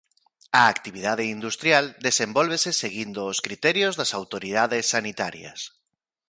[0.61, 5.59] A actividade industrial desenvólvese seguindo os criterios das autoridades sanitarias.